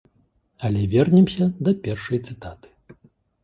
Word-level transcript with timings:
Але 0.69 0.81
вернемся 0.93 1.51
да 1.69 1.77
першай 1.87 2.23
цытаты. 2.27 2.67